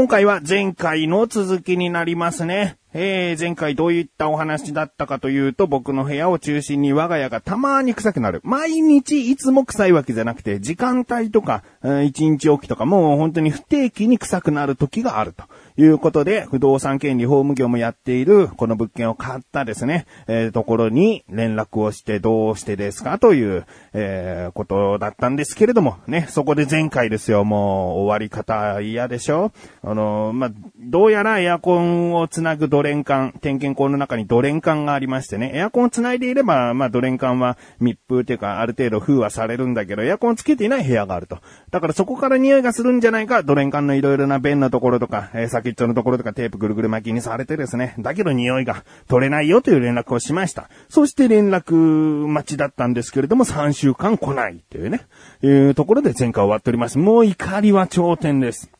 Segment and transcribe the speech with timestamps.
[0.00, 2.79] 今回は前回の続きになりますね。
[2.92, 8.40] えー、前回どういったお話だったかというと、僕の部屋を中心に我が家がたまに臭くなる。
[8.44, 11.62] 毎日いつも臭いわけじゃなくて、時間帯とか、
[12.04, 15.44] 一日おきとか、もう本当に不定期に臭くなる時があると。
[15.76, 29.52] いうことで、不動産権利法務業もやっている、この物件を買ったですね、えー、ところに連絡をしてどうしてですかという、えー、ことだったんですけれども、ね、そこで前回ですよ、もう終わり方嫌でしょ？
[29.82, 41.40] あの、まあ、どうやらエアコンをつなぐドドレン管、点検口の中にドレン管がありましてね、エアコンをつないでいれば、まあ、ドレン管は密封というか、ある程度封はされるんだけど、エアコンをつけていない部屋があると。
[41.70, 50.70] だからそこから匂いがするんじゃないか、ドレン管のいろいろな弁のところとか、えー、先っちょのところとかテープぐるぐる巻きにされてですね、だけど匂いが取れないよという連絡をしました。
[50.88, 51.74] そして連絡
[52.28, 55.02] 待ちだったんですけれども、3週間来ないっていうね、
[55.42, 56.96] いうところで前回終わっております。
[56.96, 58.70] もう怒りは頂点です。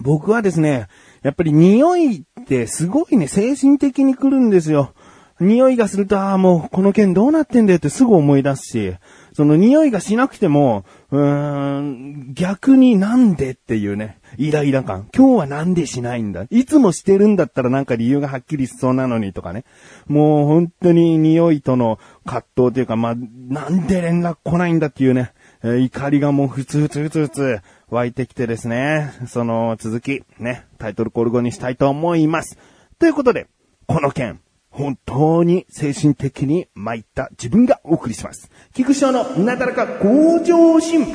[0.00, 0.88] 僕はですね、
[1.22, 4.94] やっぱり匂いってすごいね、精神的に来るんですよ。
[5.40, 8.94] 匂いがすると、ああ、もうこの件どうなってんだよってすぐ思い出すし、
[9.32, 15.08] その匂いがしなくても、うーん、逆になんでっていうね、イライラ感。
[15.16, 19.64] 今日はなんでしないんだいつもしてるんだったらなんか理由がはっきりしそうなのにとかね。
[20.06, 32.56] もう本当に匂いとの葛藤というか、まあ、なんで連絡来ないんだっていうね、えー、怒りがもうふつふつふつふつ湧いてきてですね、その続き、ね、タイトルコール後にしたいと思います。
[32.98, 33.46] ということで、
[33.86, 38.50] この件、本当に精神的に参った自分がお送りします。
[38.72, 41.06] 菊師匠のなだらか向上心。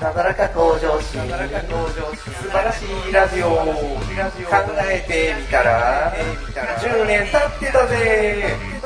[0.00, 1.28] なだらか向上心。
[1.28, 2.32] なだらか向上心。
[2.34, 3.48] 素晴らしいラジオ。
[3.48, 3.64] 考
[4.88, 6.14] えてみたら、
[6.78, 8.77] 10年経ってたぜ。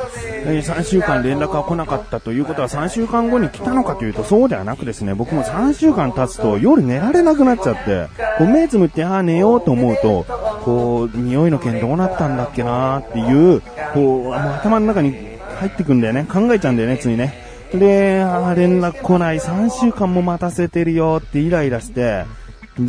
[0.44, 8.08] え3週間連絡が来なかったということは3週間後に来たのかというとそうではなくですね、僕も3週間経つと夜寝られなくなっちゃって、
[8.38, 10.24] こう目つむってああ寝ようと思うと、
[10.64, 13.60] こう、匂いの件どうなったんだっけなーっていう、
[13.94, 15.12] こう、頭の中に
[15.58, 16.24] 入ってくんだよね。
[16.24, 17.34] 考えちゃうんだよね、ついね。
[17.72, 22.24] で、ああ連絡来ない、3週間も待たせてるよってイライラして、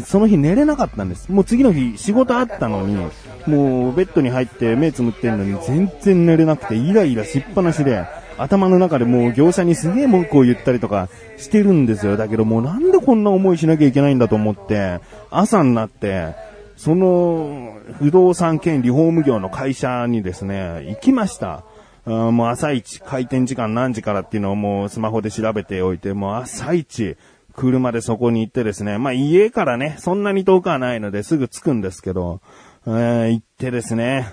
[0.06, 1.30] その日寝れなかったんです。
[1.30, 2.98] もう次の日仕事あったのに、
[3.46, 8.06] もうベッドに入って目つむってんのに全然寝れなくてイライラしっぱなしで、
[8.38, 12.18] 頭の中でもう業者にすげえ文句を言ったりとかしてるんですよ。
[12.18, 15.00] だけどもうなんでこんな思いしなきゃいけないんだと思って、
[15.30, 16.36] 朝になって、
[16.78, 21.64] その不動産兼リフォーム業の会社にですね、行きました。
[22.06, 27.16] もう朝一、開店時間何時からっていうのをもうスマホで調べておいて、もう朝一、
[27.56, 32.42] 車でそこに行ってですね、まあ家からね、そんなに遠くはないのですぐ着くんですけど、
[32.86, 34.28] えー、行ってですね、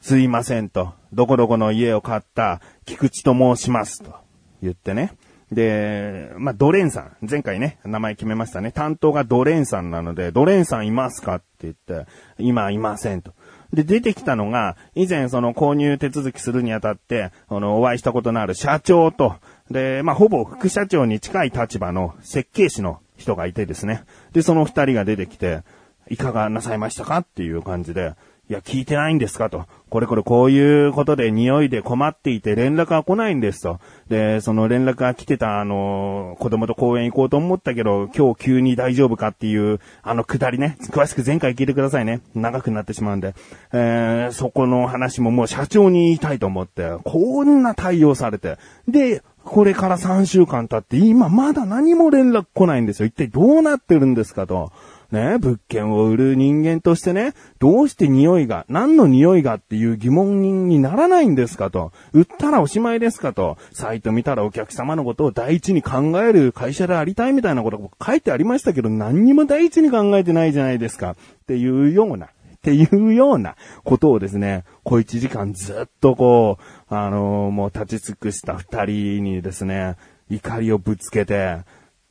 [0.00, 4.14] すいませんと、どこどこの家を買った菊池と申しますと
[4.60, 5.16] 言ってね。
[5.52, 7.16] で、まあ、ドレンさん。
[7.28, 8.72] 前回ね、名前決めましたね。
[8.72, 12.06] 担当がドレンさんなので、ドレンさんいますかって言って、
[12.38, 13.34] 今いませんと。
[13.72, 19.36] で、出てきたのが、以前その購入手続きするにあたって、あの、お会いしたことのある社長と、
[19.70, 24.04] で、まあ、ほぼ副社長に近い立場の設計士の人がいてですね。
[24.32, 25.62] で、その二人が出てきて、
[26.08, 28.14] いかがなさいましたかっていう感じで、
[28.50, 29.66] いや、聞いてないんですかと。
[29.88, 33.78] これこれこういうことで匂いで困っていて連絡が来ないんですと。
[34.08, 40.76] で、その連絡が来てたあの、子供と公園行こうと思ったけど、今日急に大丈夫かっていう、あのくだりね。
[40.90, 42.20] 詳しく前回聞いてくださいね。
[42.34, 43.34] 長くなってしまうんで。
[43.72, 48.58] えー、そこの話ももう社長に言いたいと思って、こんな対応されて。
[48.88, 53.06] で、これから3週間経って、今まだ何も連絡来ないんですよ。
[53.06, 54.72] 一体どうなってるんですかと。
[55.12, 61.92] ね、物件を売る人間としてね、どうして匂いが、何の匂いがっていう疑問にならないんですかと。
[62.12, 63.58] 売ったらおしまいですかと。
[63.72, 71.10] サイト見たらお客様のことを第一に考える会社でありたいみたいなことが書いてありましたけど、何にも第一に考えてないじゃないですか。
[71.10, 71.16] っ
[71.46, 72.26] ていうような。
[72.26, 72.28] っ
[72.62, 76.58] ていうようなことをですね、小一時間ずっとこ
[76.90, 79.96] う、あのー、もう立ち尽くした二人にですね、
[80.30, 81.58] 怒りをぶつけて、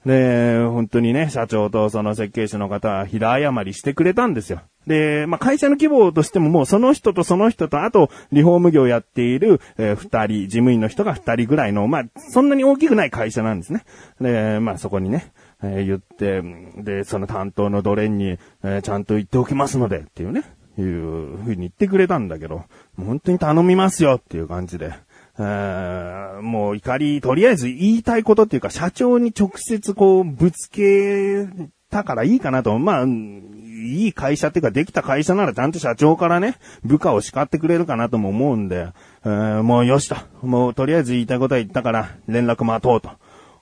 [0.06, 4.62] で、本当にね、社長とその設計士の方は平謝りしてくれたんですよ。
[4.88, 13.84] で、まあ、会社の規模としてももうその人とその人と、あと、リフォーム業やっている、えー、人、事務員の人が二人ぐらいの、まあ、そんなに大きくない会社なんですね。
[14.20, 15.32] で、まあ、そこにね、
[15.62, 16.42] えー、言って、
[16.82, 20.44] で、その担当のドレンに、えー、ちゃんと言っておきますので、っていうね、
[20.80, 22.64] いうふうに言ってくれたんだけど、
[22.98, 24.94] 本当に頼みますよっていう感じで。
[25.38, 31.48] もう怒り、とりあえず言いたいことっていうか、社長に直接こう、ぶつけ
[31.90, 32.78] たからいいかなと。
[32.80, 38.90] まあ、いい会社っていうか、できた会社ならちゃんと社長からね、部下を叱ってくれるかなとも思うんで、
[39.26, 39.30] え、
[39.62, 40.16] もうよしと。
[40.42, 43.12] もうとりあえず言いたいことは言ったから、連絡待とうと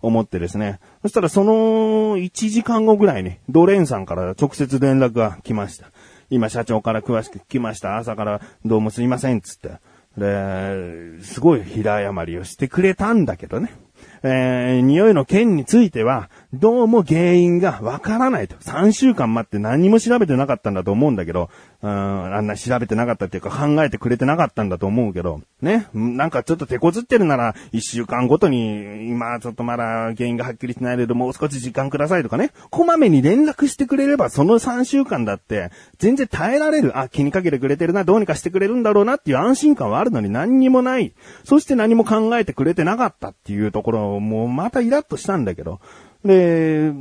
[0.02, 0.80] 思ってですね。
[1.02, 5.92] そしたらその1時間後ぐらいに、ドレンさんから直接連絡が来ました。
[6.30, 7.98] 今社長から詳しく聞きました。
[7.98, 9.72] 朝からどうもすいません、つって。
[10.20, 13.74] で、すごい平謝りをしてくれたんだけどね。
[14.22, 18.56] えー、匂いの件については、どうも原因がわからないと。
[18.56, 21.52] 3週間待って何も調べてなかったんだと思うんだけど、
[21.84, 21.90] うん、
[22.36, 25.88] あんな調べてなかったっていうか考えてくれてなかったんだと思うけど、ね。
[25.94, 32.50] なんかちょっと手こずってるなら、1週間ごとに、今ちょっとまだ原因がはっきりしないので、もう少し時間くださいとかね。
[32.72, 35.70] こまめに連絡してくれれば、その3週間だって、
[36.00, 36.98] 全然耐えられる。
[36.98, 41.14] あ、気にかけてくれてるな、どうにかしてくれるんだろうなっていう安心感はあるのに何にもない。
[41.44, 45.80] そして何も考えてくれてなかったっていうところ、もうまたイラッとしたんだけど。
[46.24, 46.92] で、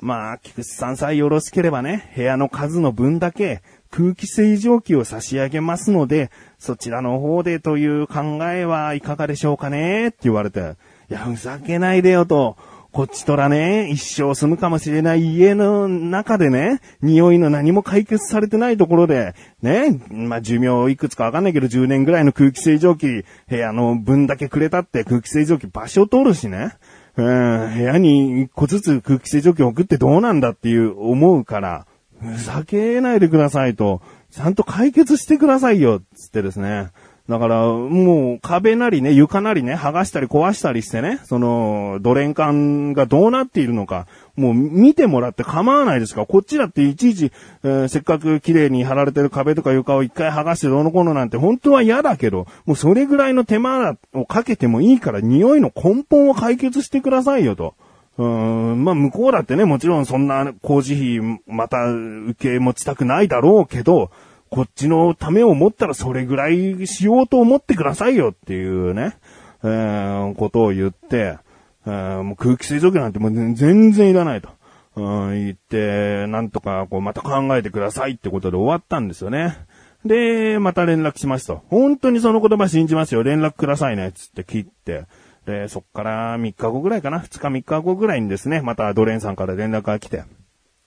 [0.00, 10.76] まあ、菊池さんさえよろしければね、部屋の数の分だけ、空気清浄機を差し上げますので、そちらの方でという考えはいかがでしょうかねって言われて、
[11.10, 12.56] いや、ふざけないでよと。
[12.90, 26.72] こっちとらね、一生住むかもしれない家の中でね、匂いの何も解決されてないところで、ね、まあ、寿命いくつかわかんないけど10年ぐらいの空気清浄機、部屋の分だけくれたって空気清浄機場所取るしね。
[27.18, 31.86] うん、部屋に一個ずつ空気清浄機を送ってどうなんだっていう思うから、
[32.20, 34.00] ふざけないでくださいと、
[34.30, 36.90] ちゃんと解決してくださいよ、つってですね。
[37.28, 44.06] だから、もう壁なりね、床なりね、剥がしたり壊したりしてね、その、ドレン管がどうなっているのか、
[44.38, 47.32] もう見てもらって構わないですから、こっちだっていちいち、
[47.64, 57.74] えー、せっかく綺麗に貼られてる壁とか床を一回剥がしてどうのこうのなんて本当は嫌だけど、もうそれぐらいの手間をかけてもいいから匂いの根本を解決してくださいよと。
[58.16, 64.10] うん、まあ向こうだってね、もちろんそんな工事費また受け持ちたくないだろうけど、
[64.50, 69.16] こっちのためを思ったらそれぐらいしようと思ってくださいよっていうね、
[69.62, 71.38] えー、ことを言って、
[71.86, 74.50] え、もう空気清浄機なんてもう全然いらないと。
[74.96, 79.56] うん、言って、なんとかこうまた考えてくださいってことで終わったんですよね。
[80.04, 81.62] で、また連絡しますと。
[81.68, 83.22] 本当にその言葉信じますよ。
[83.22, 84.12] 連絡くださいね。
[84.12, 85.06] つって切って。
[85.46, 87.20] で、そっから3日後ぐらいかな。
[87.20, 90.24] 2日3日後ぐらいにですね、またドレンさんから連絡が来て。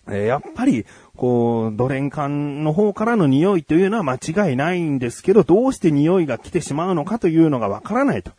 [0.09, 0.85] え、やっぱり、
[1.15, 4.15] こう、ドレン管の方からの匂いというのは間
[4.49, 8.31] 違いないんですけど、どうして匂いが来てしまうのかというのがわからないと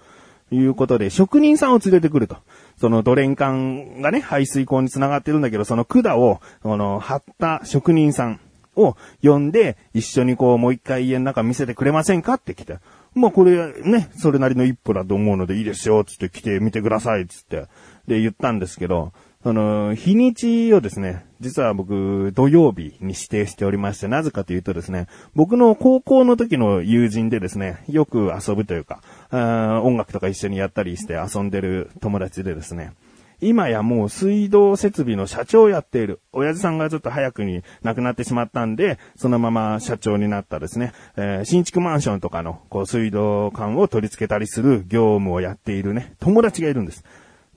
[0.54, 2.36] いうことで、職人さんを連れてくると。
[2.78, 8.40] そのドレン管がね、排水口に繋がってるんだけど、その管を、この、貼った職人さん
[8.76, 12.78] を呼んで、一緒にこう、もう一回家の中見せてくれませんかって来て。
[13.14, 17.66] まあこれね、それなりの一歩だと思うのでいいですよ、つって来てみてください、つって。
[18.08, 19.12] で、言ったんですけど、
[19.44, 32.92] あの、日にちをですね、実は僕、土曜日に指定しておりまして、なぜかというとですね、僕の高校の時の友人でですね、よく遊ぶというか、あ音楽とか一緒にやったりして遊んでる友達でですね、
[33.40, 36.20] 今やもう水道設備の社長をやっている。
[36.32, 47.02] 親父さんがちょっと早くに亡くなってしまったんで、そのまま社長になったですね、えー、新築マンションとかのこう水道管を取り付けたりする業務をやっているね、友達がいるんです。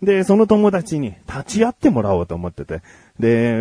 [0.06, 2.82] で、その友達に立ち会ってもらおうと思ってて。
[3.20, 3.58] で、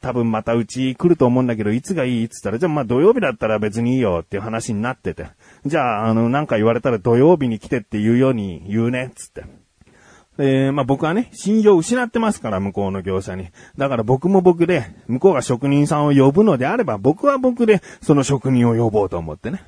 [0.00, 5.26] 多分またうち来ると思うんだけど、いつがいいって言ったら、じゃあまあ土曜日だったら別にいいよっていう話になってて。
[5.64, 9.44] じゃあ、あの、なんか言われたら土曜日に来てって言うように言うね、つって。
[10.36, 13.48] で、まあ僕はね、信用失ってますから、向こうの業者に。
[13.78, 19.62] だから僕も僕で、向こうが職人さんを呼ぶのであれば、僕は僕で、その職人を呼ぼうと思ってね。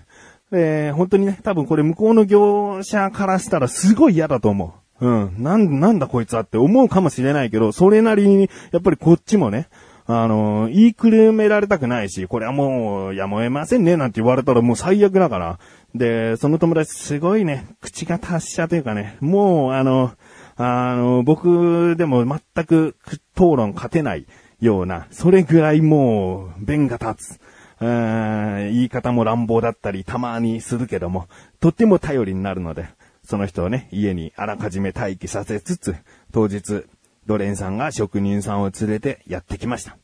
[0.50, 4.87] で、本当にね、多分これ向こうの業者からしたらすごい嫌だと思う。
[5.00, 5.34] うん。
[5.38, 9.68] なん、なんだこいつはって思うかもしれないけど、それなりに、やっぱりこっちもね、
[10.06, 15.58] あの、言いくるめられたくないし、これはもう、やむえませんね、なんて言われたらもう最悪だから。
[15.94, 20.12] で、その友達すごいね、口が達者というかね、もう、あの、
[20.56, 22.96] あの、僕でも全く
[23.36, 24.26] 討論勝てない
[24.60, 27.40] ような、それぐらいもう、弁が立つ。
[27.80, 31.28] 言い方も乱暴だったり、たまにするけども、
[31.60, 32.88] とっても頼りになるので、
[33.28, 35.94] その人をね、家にあらかじめ待機させつつ、
[36.32, 36.86] 当日、
[37.26, 39.98] ドレンさんが職人さんを連れてやってきました。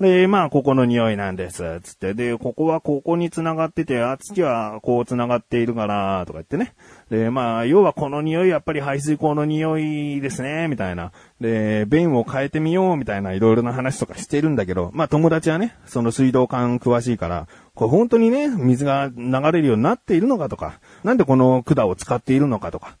[0.00, 2.14] で、まあ、ここの匂いなんです、つって。
[2.14, 6.74] で、ここはここに繋がってて、あ、月はこう繋がっているから、とか言ってね。
[7.10, 11.12] で、まあ、要はこの匂い、やっぱり排水口の匂いですね、みたいな。
[11.42, 22.96] で、便を変えてみよう、みたいないろいろな話とかしてるんだけど、まあ、友達はね、その水道管詳しいから、これ本当にね、水が流れるようになっているのかとか、なんでこの管を使っているのかとか、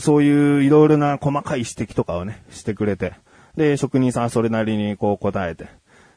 [0.00, 3.14] そういういろいろな細かい指摘とかをね、してくれて、
[3.56, 5.68] で、職人さんはそれなりにこう答えて、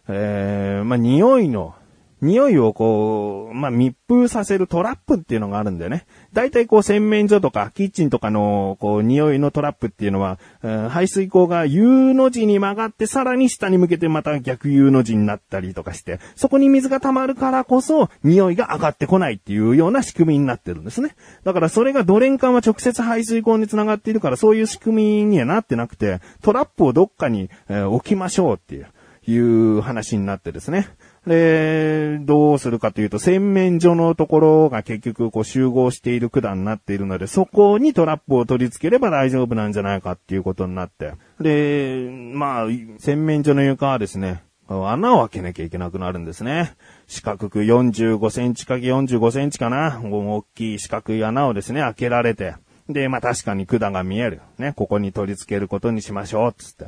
[0.10, 1.74] えー、まあ、匂いの
[2.22, 6.06] 匂いをこう、まあ、密封させるトラップっていうのがあるんだよね。
[6.34, 21.16] 大体こう洗面所とかキッチンとかのこう匂いのトラップっていうのは、うん排水口が U の字に曲がってさらに下に向けてまた逆 U の字になったりとかして、そこに水が溜まるからこそ匂いが上がってこないっていうような仕組みになってるんですね。
[21.44, 28.88] だからそれがドレン管は直接排水口につながっているからそういう仕組みにはなってなくて、トラップをどっかに、えー置きましょうっていう。
[29.28, 30.90] いう話になってですね。
[31.28, 41.13] で、どうするかというと、洗面所のところが結局こう集合している管になっているので、そこにトラップを取り付ければ大丈夫なんじゃないかっていうことになって。
[41.40, 46.74] で、まあ、洗面所の床はですね、穴を開けなきゃいけなくなるんですね。
[47.08, 50.01] 四角く45センチかけ45センチかな。
[50.04, 52.56] 大きい四角い穴をですね、開けられて。
[52.90, 54.42] で、まあ確かに管が見える。
[54.58, 56.88] ね、ここに取り付けることにしましょう、つって。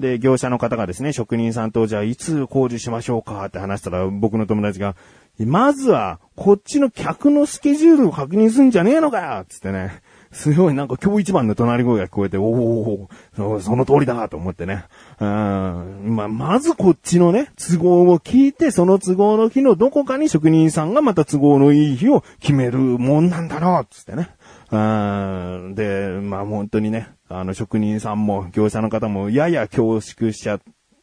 [0.00, 4.96] で、業者の方がですね、職人さんとじゃあいつ工事しましょうかって話したら、僕の友達が、
[5.38, 10.02] まずは、こっちの客のスケジュールを確認すんじゃねえのかよつってね。
[10.32, 14.84] すごいなんか今日一番の隣声が聞こえて、おおそその通りだと思ってね。
[15.18, 24.30] うんま、まずこっちのね、都合を聞いて、その都合の日のどこかに職人さんがまた都合のいい日を決めるもんなんだろうつってね。
[24.72, 30.60] うんで、まあ本当にね、あの職人さんも業者の方もやや恐縮しちゃっ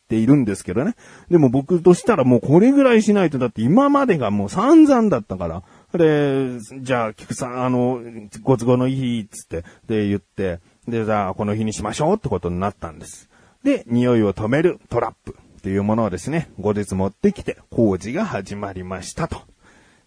[0.07, 0.95] ているんですけどね。
[1.29, 5.63] でも僕としたらもうこれぐらいしないと、だって今までがもう散々だったから。
[5.97, 8.01] で、じゃあ、菊さん、あの、
[8.41, 13.29] ご都合のいい日、つって、で言って、で、じゃあ、この日にしましょうってことになったんです。
[13.63, 19.41] で、匂いを止めるトラップっていうものをですね、後日持ってきて工事が始まりましたと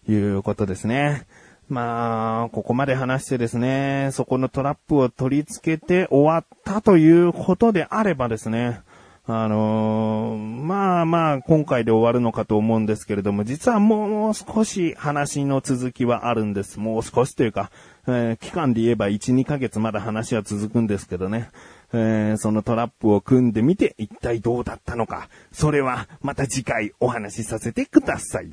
[0.07, 1.27] いうことですね。
[1.71, 8.81] まあ、ここまで話してですね、そこのトラップを取り付けて終わったということであればですね、
[9.25, 16.77] あのーまあまあ、今回で終わるのかと思うんですけれども、実はもう少し話の続きはあるんです。
[16.77, 17.71] もう少しというか、
[18.05, 21.51] えー期間で言えば1、2ヶ月まだ話は続くんですけどね。
[21.93, 25.29] えーそのトラップを組んでみて一体どうだったのか。
[25.53, 28.51] それはまた次回お話しさせてください。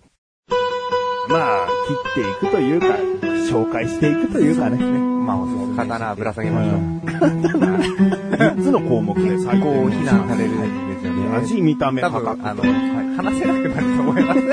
[1.28, 2.86] まあ、切っていくというか、
[3.50, 4.76] 紹介していくというかね。
[4.78, 6.74] まあ、そう刀ぶら下げましょう。
[8.38, 11.36] 3 つの項目で最高こう非難されるんですよね。
[11.36, 12.46] 味、見た目、多価格分、。
[12.46, 14.40] あの、はい話せなくなると思います。
[14.40, 14.46] こ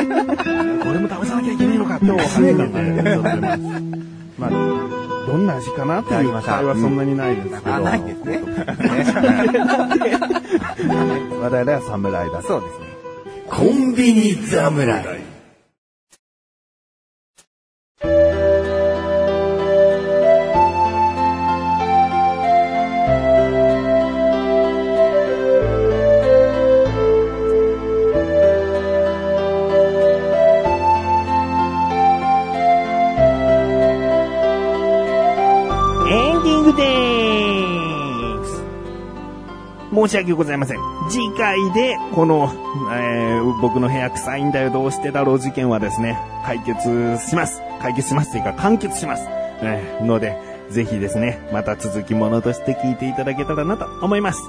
[0.92, 3.60] れも試さなきゃいけないのかって、初めてね。
[4.40, 7.76] まあ、どんな味かなっていう期待はそんなにないですけど。
[7.76, 8.42] あ、ないですね。
[11.42, 12.42] 我々は侍だ。
[12.42, 12.86] そうですね。
[13.48, 15.35] コンビニ侍。
[39.96, 40.78] 申し訳ございません。
[41.10, 42.52] 次回で、この、
[42.94, 47.62] えー僕の部屋臭いんだよ、どうしてだろう事件はですね、解決します。
[47.82, 49.24] 解決しますというか、完結します。
[49.62, 50.38] えーので、
[50.70, 54.40] ぜひですね、また続きものとして聞いていただけたらなと思います。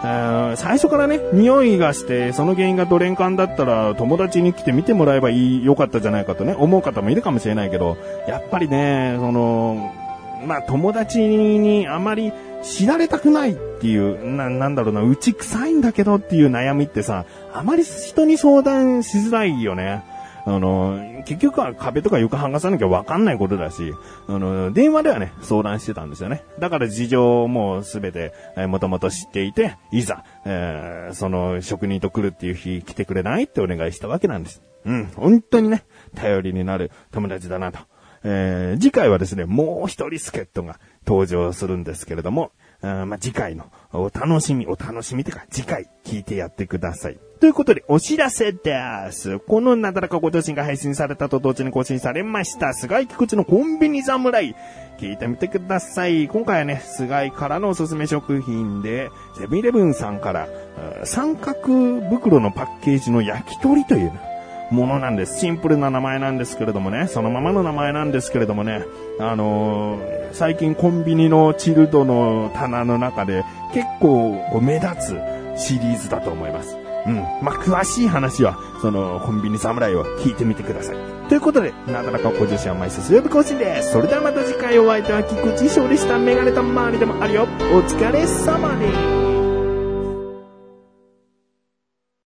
[0.00, 7.96] あ最初からね、匂いがして、その原因がドレンカンだったら、友達に来て見てもらえばいい、よかったじゃないかとね、思う方もいるかもしれないけど、
[8.28, 9.92] やっぱりね、その、
[10.44, 20.02] まあ、友達にあまり知られたくないっていう、な、なんだろうな、うち臭いんだけどっていう悩みってさ、あまり人に相談しづらいよね。
[20.44, 23.92] あの、結局は壁とか床剥がさなきゃわかんないことだし、
[24.28, 26.42] あの、電話ではね、相談してたんですよね。
[26.58, 34.62] だから事情もすべて、えー、もともと知っていて、いざ、えーその職人と来るっていう日来てくれないってお願いしたわけなんです。
[34.84, 37.78] うん、本当にね、頼りになる友達だなと。
[38.24, 47.18] えー次回はですね、もう一人助っ人が登場するんですけれども、あまあ、次回のお楽しみ、お楽しみというか、次回聞いてやってください。
[47.40, 48.76] ということで、お知らせで
[49.10, 49.38] す。
[49.38, 54.54] このなだらかご当新が配信されたと同時に更新されました、菅井菊池のコンビニ侍。
[54.98, 56.26] 聞いてみてください。
[56.26, 60.48] 今回はね、菅井からのおすすめ食品で、セブンイレブンさんから、
[61.04, 64.20] 三角袋のパッケージの焼き鳥というね、
[64.70, 65.40] ものなんです。
[65.40, 68.84] シンプルな名前なんですけれどもね、そのままの名前なんですけれどもね、
[69.20, 75.16] あのー最近コンビニのチルドの棚の中で結構目立
[75.56, 76.76] つシリーズだと思います。
[77.06, 77.16] うん。
[77.42, 80.96] まあ、詳しい話は、その、コンビニ侍を聞いてみてください。
[81.28, 83.92] ということで、なだらかご女子は毎週水曜日更新です。
[83.92, 86.18] それではまた次回お会いいたは菊池翔でした。
[86.18, 87.42] メガネた周りでもあるよ。
[87.42, 87.46] お
[87.80, 89.17] 疲れ様です。